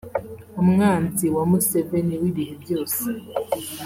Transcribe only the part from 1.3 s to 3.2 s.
wa Museveni w’ibihe byose